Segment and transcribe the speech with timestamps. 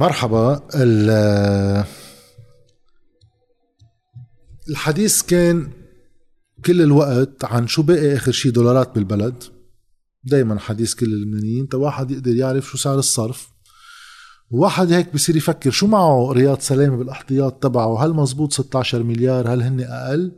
[0.00, 0.60] مرحبا.
[4.70, 5.70] الحديث كان
[6.64, 9.44] كل الوقت عن شو باقي آخر شي دولارات بالبلد.
[10.24, 13.48] دايما حديث كل اللبنانيين تا واحد يقدر يعرف شو سعر الصرف.
[14.50, 19.62] وواحد هيك بصير يفكر شو معه رياض سلامة بالإحتياط تبعه؟ هل مزبوط 16 مليار؟ هل
[19.62, 20.32] هن أقل؟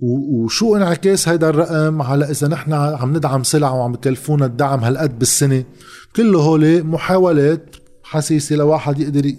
[0.00, 5.64] وشو انعكاس هيدا الرقم؟ على إذا نحن عم ندعم سلع وعم بكلفونا الدعم هالقد بالسنة.
[6.16, 7.75] كله هول محاولات
[8.08, 9.32] حسيسه لواحد يقدر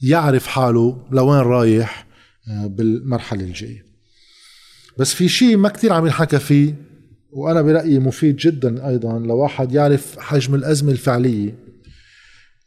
[0.00, 2.06] يعرف حاله لوين رايح
[2.50, 3.84] آه، بالمرحلة الجاية.
[4.98, 6.74] بس في شيء ما كتير عم ينحكى فيه
[7.32, 11.54] وأنا برأيي مفيد جدا أيضا لواحد يعرف حجم الأزمة الفعلية.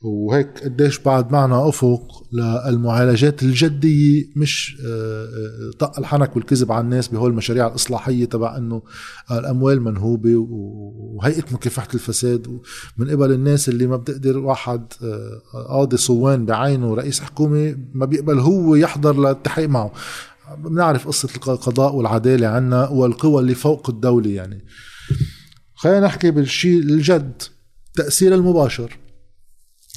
[0.03, 7.07] وهيك قديش بعد معنا أفق للمعالجات الجدية مش آه، آه، طق الحنك والكذب على الناس
[7.07, 8.81] بهول المشاريع الإصلاحية تبع إنه
[9.31, 12.59] الأموال منهوبة وهيئه مكافحه الفساد.
[12.97, 18.39] من قبل الناس اللي ما بتقدر واحد آه، قاضي صوان بعينه رئيس حكومة ما بيقبل
[18.39, 19.91] هو يحضر للتحقيق معه.
[20.57, 24.65] بنعرف قصة القضاء والعدالة عنا والقوى اللي فوق الدولة يعني.
[25.75, 27.41] خلينا نحكي بالشيء الجد
[27.93, 29.00] تأثير المباشر.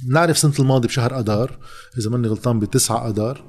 [0.02, 1.58] بنعرف سنة الماضي بشهر أدار
[1.98, 3.44] إذا ماني غلطان بتسعة أدار.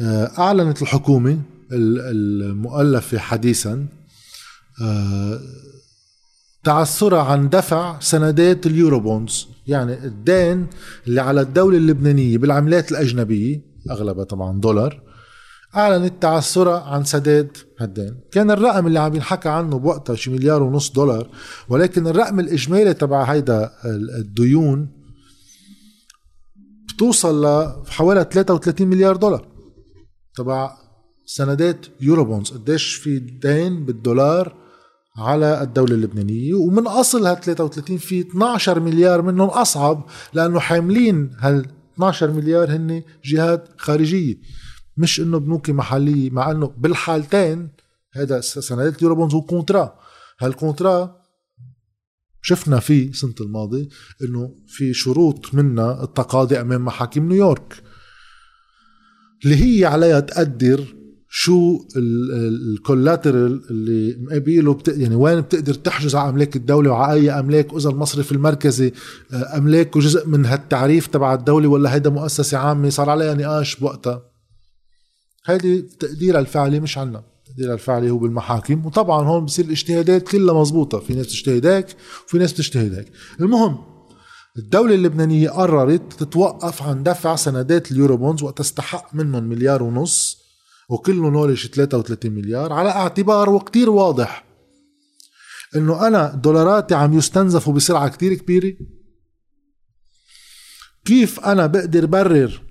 [0.00, 1.40] آه، أعلنت الحكومة
[1.72, 3.86] المؤلفة حديثا
[4.82, 5.40] آه،
[6.64, 10.66] تعثرها عن دفع سندات اليورو بونز يعني الدين
[11.06, 15.02] اللي على الدولة اللبنانية بالعملات الأجنبية أغلبها طبعا دولار
[15.76, 18.16] أعلنت تعثرها عن سداد هالدين.
[18.32, 21.28] كان الرقم اللي عم ينحكى عنه بوقتها شي مليار ونص دولار
[21.68, 23.70] ولكن الرقم الإجمالي تبع هيدا
[24.18, 25.03] الديون
[26.94, 29.48] بتوصل لحوالي 33 مليار دولار.
[30.36, 30.76] تبع
[31.26, 34.56] سندات Eurobonds قديش في دين بالدولار
[35.18, 36.54] على الدولة اللبنانية.
[36.54, 43.02] ومن أصل هال 33 في 12 مليار منهم أصعب لأنه حاملين هال 12 مليار هن
[43.24, 44.34] جهات خارجية.
[44.96, 47.68] مش إنه بنوك محلية مع إنه بالحالتين
[48.14, 49.98] هذا سندات Eurobonds هو contrat
[50.40, 51.23] هال contrat
[52.46, 53.88] شفنا فيه سنة الماضي
[54.22, 57.82] إنه في شروط منا التقاضي أمام محاكم نيويورك
[59.44, 60.94] اللي هي عليها تقدر
[61.28, 64.88] شو الكولاترال اللي مقابله بت...
[64.88, 68.92] يعني وين بتقدر تحجز على أملاك الدولة وعلى أي أملاك واذا المصرف المركزي
[69.32, 74.22] آه، املاكه جزء من هالتعريف تبع الدولة ولا هيدا مؤسسة عامة صار عليها نقاش بوقتها.
[75.46, 77.33] هيدي تقديرها الفعلي مش عنا.
[77.48, 78.86] التقدير الفعلي هو بالمحاكم.
[78.86, 81.96] وطبعا هون بصير الاجتهادات كلها مزبوطة في ناس بتجتهد هيك
[82.26, 83.94] وفي ناس بتجتهد هيك المهم
[84.58, 90.38] الدولة اللبنانية قررت تتوقف عن دفع سندات اليورو بونز وقت تستحق منهم مليار ونص
[90.88, 94.44] وكلهم هول 33 مليار على اعتبار وكتير واضح
[95.76, 98.76] إنه أنا دولاراتي عم يستنزفوا بسرعة كتير كبيرة.
[101.04, 102.62] كيف أنا بقدر برر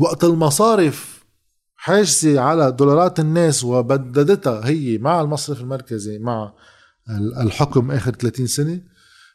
[0.00, 1.13] وقت المصارف
[1.84, 6.52] حاجزة على دولارات الناس وبددتها هي مع المصرف المركزي مع
[7.40, 8.80] الحكم آخر 30 سنة.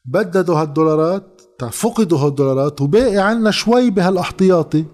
[0.05, 4.85] بددوا هالدولارات فقدوا هالدولارات وباقي عنا شوي بهالأحتياطي.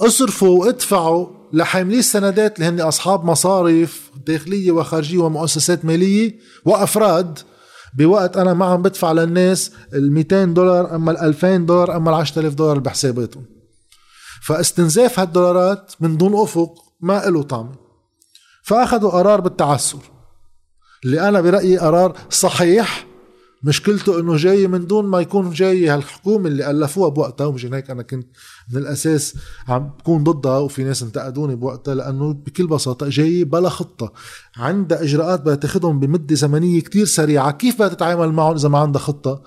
[0.00, 7.38] اصرفوا وادفعوا لحاملي السندات اللي هن أصحاب مصارف داخلية وخارجية ومؤسسات مالية وأفراد.
[7.98, 12.14] بوقت أنا ما عم بدفع للناس ال 200 دولار أما ال 2000 دولار أما ال
[12.14, 13.57] 10000 دولار بحساباتهم.
[14.42, 17.74] فاستنزاف هالدولارات من دون أفق ما له طعم.
[18.62, 19.98] فأخذوا قرار بالتعسر
[21.04, 23.08] اللي أنا برأيي قرار صحيح
[23.62, 28.02] مشكلته إنه جاي من دون ما يكون جاي هالحكومة اللي ألفوها بوقتها ومشان هيك أنا
[28.02, 28.28] كنت
[28.72, 29.34] من الأساس
[29.68, 34.12] عم بكون ضدها وفي ناس انتقدوني بوقتها لأنه بكل بساطة جاي بلا خطة.
[34.56, 37.50] عندها إجراءات بدها تاخذهم بمدة زمنية كتير سريعة.
[37.50, 39.42] كيف بدها تتعامل معهم إذا ما عندها خطة؟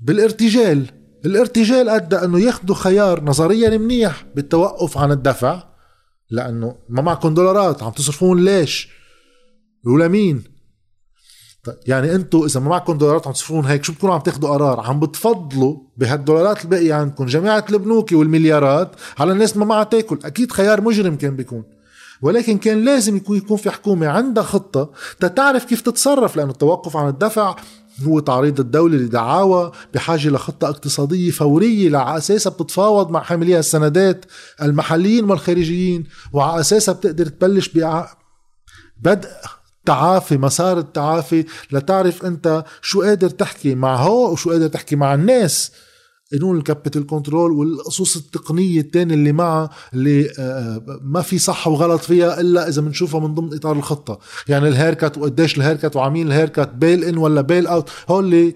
[0.00, 0.97] بالارتجال.
[1.26, 5.62] الارتجال أدى أنه ياخذوا خيار نظريا منيح بالتوقف عن الدفع
[6.30, 8.88] لأنه ما معكم دولارات عم تصرفون ليش؟
[9.86, 10.44] ولمين
[11.64, 14.80] طيب يعني أنتم إذا ما معكم دولارات عم تصرفون هيك شو بتكونوا عم تاخذوا قرار؟
[14.80, 20.18] عم بتفضلوا بهالدولارات الباقية عندكم جماعة البنوكي والمليارات على الناس ما معها تاكل.
[20.24, 21.64] أكيد خيار مجرم كان بيكون.
[22.22, 24.90] ولكن كان لازم يكون في حكومة عندها خطة
[25.20, 27.56] تتعرف كيف تتصرف لأنه التوقف عن الدفع
[28.06, 34.24] هو تعريض الدولة لدعاوى بحاجة لخطة اقتصادية فورية على أساسها بتتفاوض مع حاملي السندات
[34.62, 37.70] المحليين والخارجيين وعلى أساسها بتقدر تبلش
[39.02, 39.28] بدء
[39.86, 45.72] تعافي مسار التعافي لتعرف أنت شو قادر تحكي مع هو وشو قادر تحكي مع الناس.
[46.32, 52.00] قانون ال capital control والقصص التقنية الثانية اللي معها اللي آه، ما في صح وغلط
[52.00, 54.18] فيها إلا إذا بنشوفها من ضمن إطار الخطة.
[54.48, 58.24] يعني ال haircut وقديش ال haircut وعمين ال haircut bail in ولا bail out هول
[58.24, 58.54] اللي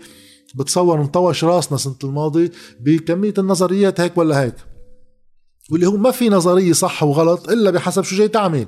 [0.54, 4.54] بتصور انطوش راسنا سنة الماضي بكمية النظريات هيك ولا هيك.
[5.70, 8.66] واللي هو ما في نظرية صح وغلط إلا بحسب شو جاي تعمل.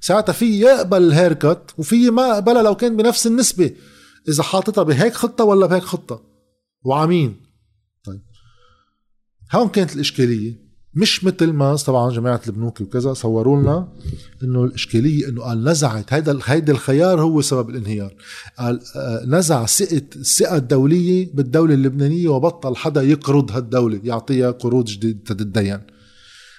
[0.00, 3.70] ساعتها في يقبل الهيركت وفي ما يقبلها لو كان بنفس النسبة.
[4.28, 6.22] إذا حاططها بهيك خطة ولا بهيك خطة.
[6.84, 7.47] وعمين
[9.52, 10.68] هون كانت الإشكالية.
[10.94, 13.88] مش مثل ما طبعا جماعة البنوك وكذا صوروا لنا
[14.42, 16.12] إنه الإشكالية إنه قال نزعت.
[16.12, 18.14] هيدا هيدا الخيار هو سبب الانهيار.
[18.58, 25.34] قال آه، نزع ثقة الثقه الدولية بالدولة اللبنانية وبطل حدا يقرض هالدولة يعطيها قروض جديدة
[25.34, 25.80] تتدين.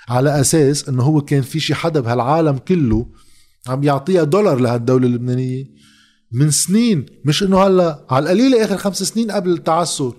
[0.09, 3.05] على أساس إنه هو كان في شي حدا بهالعالم كله
[3.67, 5.65] عم يعطيها دولار لهالدولة اللبنانية
[6.31, 7.05] من سنين.
[7.25, 10.13] مش إنه هلأ على القليلة آخر خمس سنين قبل التعثر.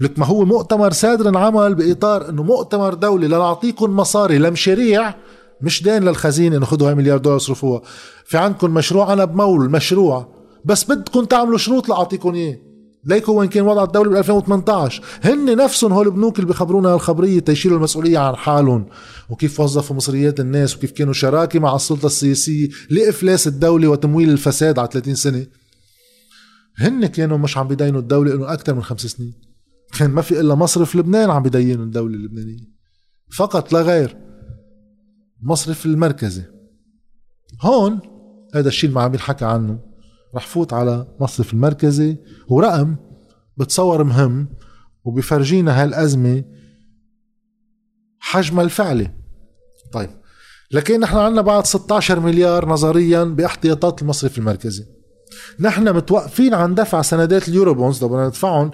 [0.00, 5.14] لك ما هو مؤتمر سادر انعمل بإطار إنه مؤتمر دولي لنعطيكم مصاري لمشاريع
[5.60, 7.82] مش دين للخزينة إنه خذوا هاي مليار دولار صرفوها
[8.24, 10.28] في عندكم مشروع أنا بمول مشروع
[10.64, 12.58] بس بدكم تعملوا شروط لأعطيكم إياه.
[13.04, 17.76] ليكوا وين كان وضع الدولة ب 2018 هن نفسهم هول البنوك اللي بخبرونا هالخبرية تيشيلوا
[17.76, 18.86] المسؤولية عن حالهم.
[19.30, 24.88] وكيف وظفوا مصريات الناس وكيف كانوا شراكة مع السلطة السياسية لإفلاس الدولة وتمويل الفساد على
[24.92, 25.46] 30 سنة.
[26.76, 29.51] هن كانوا مش عم بيدينوا الدولة إنه أكثر من خمس سنين.
[29.98, 32.72] كان ما في إلا مصرف لبنان عم بدين الدولة اللبنانية.
[33.36, 34.16] فقط لا غير
[35.42, 36.42] مصرف المركزي.
[37.60, 38.00] هون
[38.54, 39.78] هذا الشيء اللي عم ينحكى عنه.
[40.34, 42.16] رح فوت على مصرف المركزي
[42.48, 42.96] ورقم
[43.56, 44.48] بتصور مهم
[45.04, 46.44] وبفرجينا هالأزمة
[48.18, 49.10] حجمها الفعلي.
[49.92, 50.10] طيب
[50.70, 54.84] لكن نحن عندنا بعد 16 مليار نظريا باحتياطات المصرف المركزي.
[55.60, 58.70] نحن متوقفين عن دفع سندات ال Eurobonds بدنا ندفعهم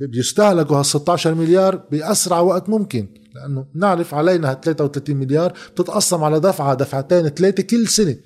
[0.00, 6.40] بيستهلكوا هال 16 مليار بأسرع وقت ممكن لأنه نعرف علينا هال 33 مليار بتتقسم على
[6.40, 8.16] دفعة دفعتين ثلاثة كل سنة.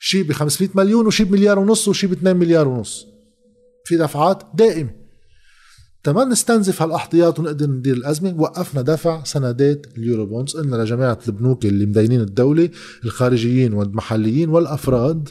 [0.00, 3.06] شيء ب 500 مليون وشيء بمليار ونص وشيء ب 2 مليار ونص.
[3.84, 4.90] في دفعات دائمة.
[6.04, 8.40] تما نستنزف هالأحتياط ونقدر ندير الأزمة.
[8.40, 10.56] وقفنا دفع سندات اليورو بونز.
[10.56, 12.70] قلنا لجماعة البنوك اللي مدينين الدولة
[13.04, 15.28] الخارجيين والمحليين والأفراد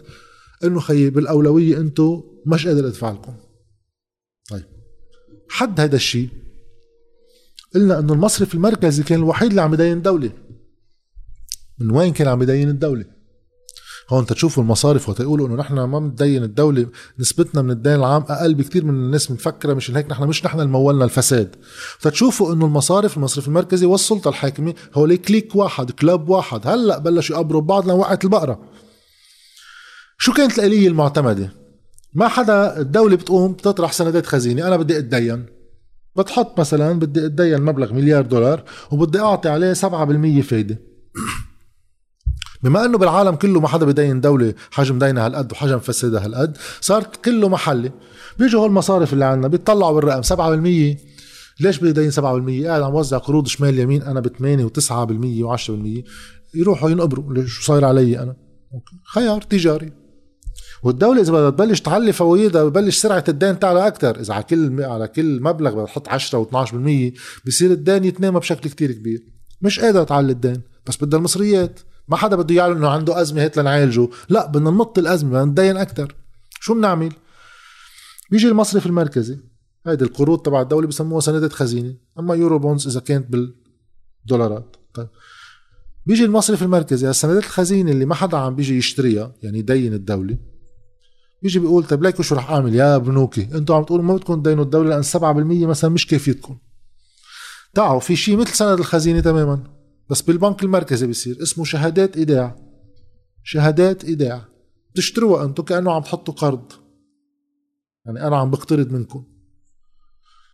[0.64, 3.34] إنه خيي بالأولوية أنتم مش قادر أدفع لكم.
[4.50, 4.75] طيب.
[5.50, 6.30] حد هذا الشيء؟
[7.76, 10.32] قلنا إنه المصرف المركزي كان الوحيد اللي عم يدين الدولة.
[11.80, 13.06] من وين كان عم يدين الدولة؟
[14.10, 16.88] هون تشوفوا المصارف وتقولوا إنه نحن ما بندين الدولة
[17.20, 20.72] نسبتنا من الدين العام أقل بكثير من الناس مفكره مشان هيك؟ نحن مش نحن اللي
[20.72, 21.56] مولنا الفساد.
[22.00, 26.68] فتشوفوا إنه المصارف المصرف المركزي والسلطة الحاكمة هو كليك واحد كلاب واحد.
[26.68, 28.70] هلأ بلشوا يقبروا ببعض لوقعت البقرة.
[30.18, 31.65] شو كانت الآلية المعتمدة؟
[32.16, 34.68] ما حدا الدولة بتقوم بتطرح سندات خزينة.
[34.68, 35.46] أنا بدي أتدين.
[36.18, 40.80] بتحط مثلا بدي أتدين مبلغ مليار دولار وبدي أعطي عليه 7% فايدة.
[42.64, 47.04] بما إنه بالعالم كله ما حدا بدين دولة حجم دينها هالقد وحجم فسادها هالقد صار
[47.26, 47.92] كله محلي.
[48.40, 50.98] بيجوا هول المصارف اللي عندنا بيطلعوا بالرقم 7%
[51.60, 52.16] ليش بدي دين 7%
[52.68, 56.04] قاعد عم وزع قروض شمال يمين أنا ب 8 و9% و10%
[56.56, 58.36] يروحوا ينقبروا شو صاير علي أنا.
[59.14, 60.05] خيار تجاري.
[60.86, 65.08] والدولة إذا بدها تبلش تعلي فوائدها ببلش سرعة الدين تعلى أكثر إذا على كل على
[65.08, 69.24] كل مبلغ بدها تحط 10 و12% بصير الدين يتنامى بشكل كتير كبير.
[69.62, 71.80] مش قادرة تعلي الدين بس بدها المصريات.
[72.08, 74.08] ما حدا بده يعلن إنه عنده أزمة هيك لنعالجه.
[74.30, 76.16] لا بدنا نمط الأزمة بدنا ندين أكثر
[76.60, 77.14] شو بنعمل؟
[78.32, 79.40] بيجي المصرف المركزي
[79.88, 81.96] هيدي القروض تبع الدولة بسموها سندات خزينة.
[82.20, 84.76] أما يورو بونز إذا كانت بالدولارات.
[84.94, 85.08] طيب.
[86.06, 90.38] بيجي المصرف المركزي السندات الخزينة اللي ما حدا عم بيجي يشتريها يعني يدين الدولة
[91.46, 94.64] بيجي بيقول طيب ليكو شو رح أعمل؟ يا بنوكي أنتم عم تقولوا ما بدكم تدينوا
[94.64, 96.58] الدولة لأن 7% مثلا مش كافيتكم
[97.74, 99.64] تعالوا في شيء مثل سند الخزينة تماما
[100.10, 102.56] بس بالبنك المركزي بيصير اسمه شهادات إيداع.
[103.44, 104.46] شهادات إيداع.
[104.92, 106.72] بتشتروها أنتم كأنه عم تحطوا قرض.
[108.06, 109.26] يعني أنا عم بقترض منكم.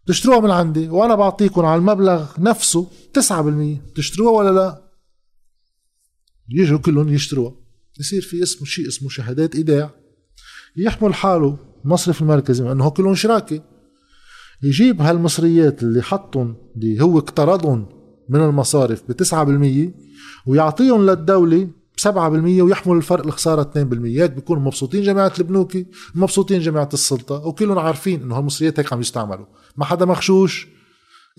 [0.06, 4.92] بتشتروها من عندي وأنا بعطيكم على المبلغ نفسه 9% بتشتروها ولا لا؟
[6.50, 7.56] يجوا كلهم يشتروها.
[8.00, 10.01] يصير في اسمه شيء اسمه شهادات إيداع.
[10.78, 13.62] يحمل حاله مصرف المركزي أنه كلهم شراكة.
[14.64, 17.86] يجيب هالمصريات اللي حطهم اللي هو اقترضهم
[18.30, 19.92] من المصارف ب 9%
[20.48, 25.86] ويعطيهم للدولة ب 7% ويحمل الفرق الخسارة 2% هيك بيكونوا مبسوطين جماعة البنوكي
[26.16, 29.46] مبسوطين جماعة السلطة وكلهم عارفين إنه هالمصريات هيك عم يستعملوا.
[29.78, 30.68] ما حدا مخشوش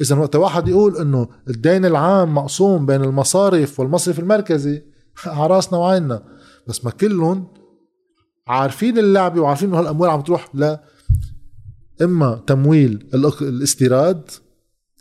[0.01, 4.83] إذا وقت واحد يقول إنه الدين العام مقسوم بين المصارف والمصرف المركزي
[5.27, 6.23] على رأسنا وعيننا.
[6.69, 7.62] بس ما كلهم
[8.47, 10.77] عارفين اللعبة وعارفين إنه هالأموال عم تروح ل
[12.03, 13.11] إما تمويل
[13.43, 14.31] الاستيراد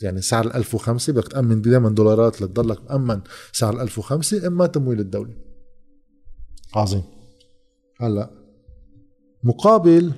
[0.01, 3.21] يعني سعر ال 1005 بدك تأمن دائما دولارات لتضلك مأمن
[3.51, 5.33] سعر ال 1005 إما تمويل الدولة.
[6.75, 7.03] عظيم.
[8.01, 8.29] هلأ
[9.43, 10.13] مقابل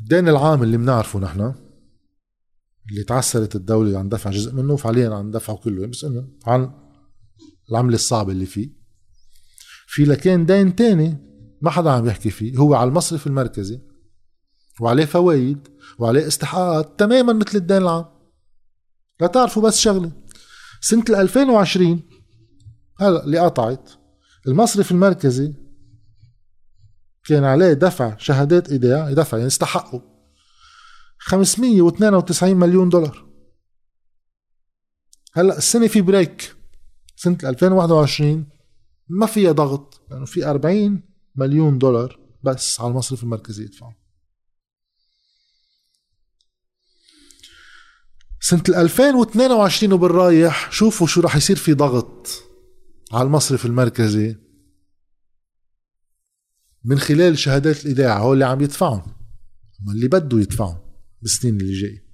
[0.00, 1.54] الدين العام اللي بنعرفه نحن
[2.90, 6.70] اللي تعثرت الدولة عن دفع جزء منه فعليا عن دفعه كله بس إنه عن
[7.70, 8.77] العملة الصعبة اللي فيه.
[9.90, 11.16] في لكن دين تاني
[11.62, 13.80] ما حدا عم يحكي فيه هو على المصرف المركزي
[14.80, 15.68] وعليه فوايد
[15.98, 18.04] وعليه استحقاقات تماما مثل الدين العام.
[19.20, 20.12] لا تعرفوا بس شغلة
[20.80, 22.02] سنة 2020
[23.00, 23.90] هلا اللي قطعت
[24.46, 25.54] المصرف المركزي
[27.24, 30.00] كان عليه دفع شهادات إيداع دفع يعني استحقوا
[31.18, 33.28] 592 مليون دولار.
[35.32, 36.56] هلا السنة في بريك
[37.16, 38.57] سنة 2021
[39.08, 41.02] ما فيها ضغط لأنه يعني في 40
[41.36, 43.92] مليون دولار بس على المصرف المركزي يدفعوا.
[48.40, 52.28] سنة 2022 وبالرايح شوفوا شو رح يصير في ضغط
[53.12, 54.36] على المصرف المركزي
[56.84, 59.02] من خلال شهادات الايداع هو اللي عم يدفعهم
[59.90, 60.78] اللي بده يدفعهم
[61.22, 62.04] بالسنين اللي جاي.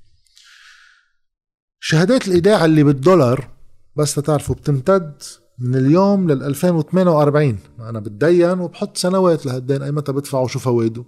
[1.80, 3.56] شهادات الايداع اللي بالدولار
[3.96, 5.22] بس لتعرفوا بتمتد
[5.58, 11.04] من اليوم لل 2048 أنا بتدين وبحط سنوات لهالدين أي متى بدفع وشو فوائده.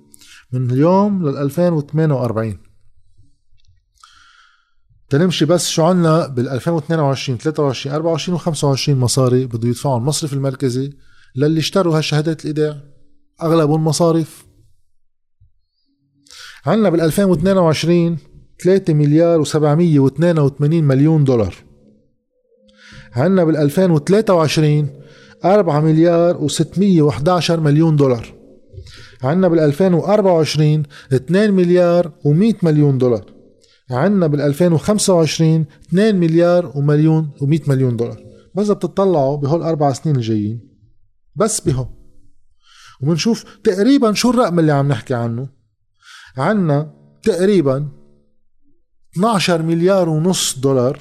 [0.53, 2.59] من اليوم لل 2048
[5.09, 10.93] تنمشي بس شو عنا بال 2022 23 24 و25 مصاري بده يدفعوا المصرف المركزي
[11.37, 12.81] للي اشتروا هالشهادات الإيداع.
[13.43, 14.47] أغلبهم مصارف
[16.67, 18.19] عنا بال 2022
[18.63, 21.66] 3 مليار و782 مليون دولار.
[23.17, 24.89] عنا بال 2023
[25.45, 28.35] 4 مليار و611 مليون دولار.
[29.23, 30.83] عنا بال 2024
[31.13, 33.25] 2 مليار و100 مليون دولار.
[33.91, 38.23] عندنا بال 2025 2 مليار ومليون و100 مليون دولار.
[38.55, 40.61] بس بتطلعوا بهول أربع سنين الجايين.
[41.35, 41.89] بس بهم
[43.03, 45.49] وبنشوف تقريبا شو الرقم اللي عم نحكي عنه.
[46.37, 47.89] عندنا تقريبا
[49.17, 51.01] 12 مليار ونص دولار.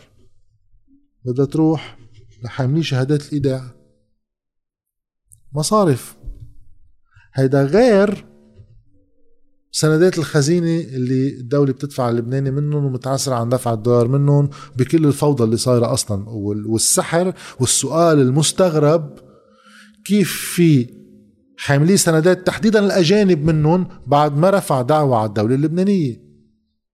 [1.25, 2.04] بدها تروح
[2.45, 3.75] لحاملي شهادات الإيداع.
[5.53, 6.17] مصارف.
[7.33, 8.25] هيدا غير
[9.71, 15.57] سندات الخزينة اللي الدولة بتدفع اللبناني منهم ومتعسرة عن دفع الدولار منهم بكل الفوضى اللي
[15.57, 16.29] صايرة أصلا.
[16.69, 19.19] والسحر والسؤال المستغرب
[20.05, 20.89] كيف في
[21.57, 26.21] حاملي سندات تحديدا الأجانب منهم بعد ما رفع دعوة على الدولة اللبنانية؟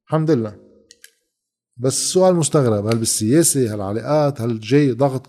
[0.08, 0.61] الحمد لله.
[1.82, 5.28] بس السؤال مستغرب هل بالسياسة هل علاقات هل جاي ضغط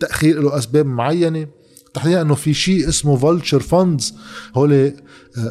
[0.00, 1.46] تأخير له أسباب معينة؟
[1.94, 4.14] تحديدا إنه في شيء اسمه vulture funds
[4.54, 4.92] هول آه،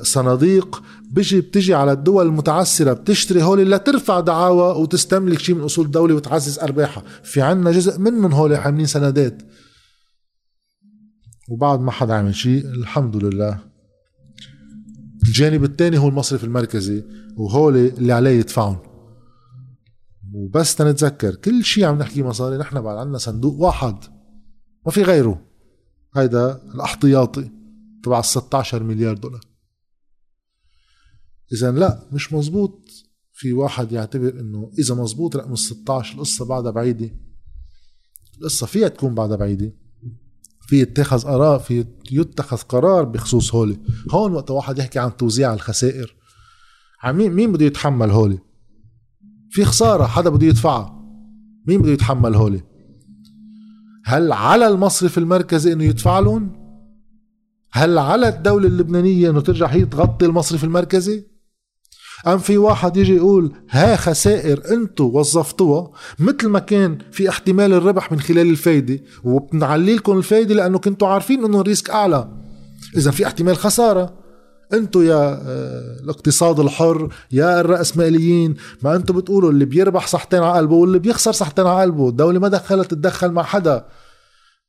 [0.02, 6.16] صناديق بيجي بتجي على الدول المتعسرة بتشتري هول لترفع دعاوى وتستملك شيء من أصول الدولة
[6.16, 7.04] وتعزز أرباحها.
[7.24, 9.42] في عنا جزء منهم هول حاملين سندات.
[11.50, 13.60] وبعد ما حدا عمل شيء الحمد لله.
[15.26, 17.04] الجانب الثاني هو المصرف المركزي
[17.38, 18.93] وهول اللي عليه يدفعهم.
[20.34, 21.36] وبس تنتذكر.
[21.36, 23.96] كل شيء عم نحكي مصاري نحن بعد عندنا صندوق واحد.
[24.86, 25.46] ما في غيره.
[26.16, 27.50] هيدا الاحتياطي
[28.04, 29.46] تبع ال 16 مليار دولار.
[31.54, 32.90] اذا لا مش مزبوط.
[33.36, 37.10] في واحد يعتبر إنه إذا مزبوط رقم ال 16 القصة بعدها بعيدة.
[38.38, 39.74] القصة فيها تكون بعدها بعيدة.
[40.68, 43.80] في يتخذ قرار في يتخذ قرار بخصوص هولي.
[44.12, 46.16] هون وقت واحد يحكي عن توزيع الخسائر.
[47.06, 48.40] مين مين بده يتحمل هولي؟
[49.54, 51.04] في خسارة حدا بده يدفعها.
[51.68, 52.62] مين بده يتحمل هولي؟
[54.06, 56.52] هل على المصرف المركزي إنه يدفع لهم
[57.72, 61.26] هل على الدولة اللبنانية إنه ترجع هي تغطي المصرف المركزي؟
[62.28, 68.12] أم في واحد يجي يقول ها خسائر انتو وظفتوها مثل ما كان في احتمال الربح
[68.12, 72.32] من خلال الفايدة وبنعلي لكم الفايدة لأنه كنتوا عارفين أنه الريسك أعلى.
[72.98, 74.23] إذا في احتمال خسارة.
[74.74, 80.76] انتو يا آه، الاقتصاد الحر يا الرأسماليين ما انتو بتقولوا اللي بيربح صحتين على قلبه
[80.76, 83.86] واللي بيخسر صحتين على قلبه الدولة ما دخلت تتدخل مع حدا.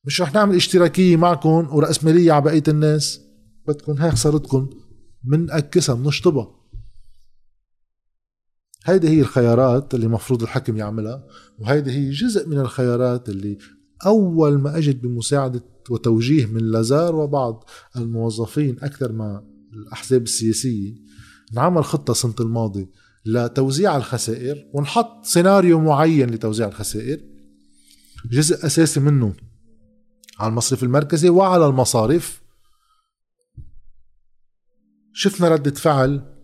[0.04, 3.20] مش رح نعمل اشتراكية معكم ورأسمالية على بقية الناس.
[3.68, 4.70] بدكم هاي خسارتكم
[5.24, 6.64] منأكسها منشطبها
[8.84, 11.24] هيدي هي الخيارات اللي مفروض الحكم يعملها
[11.58, 13.58] وهيدي هي جزء من الخيارات اللي
[14.06, 17.64] أول ما أجت بمساعدة وتوجيه من لازار وبعض
[17.96, 20.94] الموظفين أكثر ما الأحزاب السياسية
[21.52, 22.90] نعمل خطة سنة الماضي
[23.26, 27.20] لتوزيع الخسائر ونحط سيناريو معين لتوزيع الخسائر.
[28.30, 29.34] جزء أساسي منه
[30.38, 32.42] على المصرف المركزي وعلى المصارف.
[35.12, 36.34] شفنا ردة فعل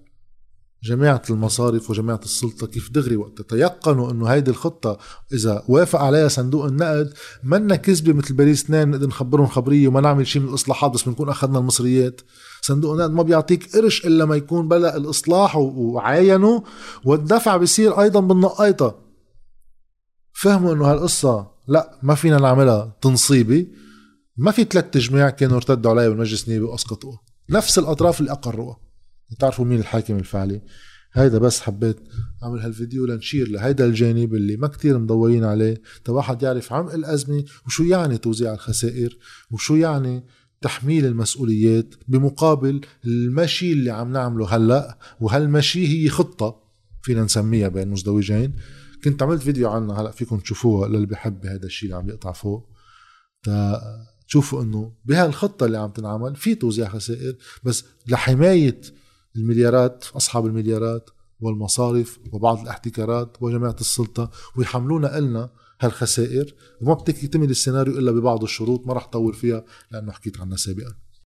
[0.83, 4.99] جماعة المصارف وجماعة السلطة كيف دغري وقت تيقنوا إنه هيدي الخطة
[5.33, 10.27] إذا وافق عليها صندوق النقد منا كذبة مثل باريس اثنين نقدر نخبرهم خبرية وما نعمل
[10.27, 12.21] شيء من الاصلاحات بس بنكون أخذنا المصريات.
[12.63, 16.65] صندوق النقد ما بيعطيك قرش إلا ما يكون بدا الإصلاح وعاينه
[17.05, 18.99] والدفع بيصير أيضا بالنقايطة.
[20.33, 23.73] فهموا إنه هالقصة؟ لا ما فينا نعملها تنصيبي.
[24.37, 28.77] ما في ثلاث تجميع كانوا ارتدوا عليها بالمجلس النيابي واسقطوها نفس الأطراف اللي أقروها.
[29.39, 30.61] تعرفوا مين الحاكم الفعلي
[31.13, 31.97] هيدا بس حبيت
[32.43, 35.83] أعمل هالفيديو لنشير لهيدا الجانب اللي ما كتير مضويين عليه.
[36.05, 39.19] تا واحد يعرف عمق الأزمة وشو يعني توزيع الخسائر
[39.51, 40.25] وشو يعني
[40.61, 46.63] تحميل المسؤوليات بمقابل المشي اللي عم نعمله هلأ وهالمشي هي خطة
[47.03, 48.53] فينا نسميها بين مزدوجين.
[49.05, 52.69] كنت عملت فيديو عنها هلأ فيكم تشوفوها للي بحب هذا الشيء اللي عم يقطع فوق.
[54.29, 58.81] تشوفوا إنه بهالخطة اللي عم تنعمل في توزيع خسائر بس لحماية
[59.37, 66.55] المليارات أصحاب المليارات والمصارف وبعض الاحتكارات وجماعه السلطة ويحملونا إلنا هالخسائر.
[66.81, 70.95] وما بتكتمل السيناريو إلا ببعض الشروط ما راح طول فيها لأنه حكيت عنها سابقا.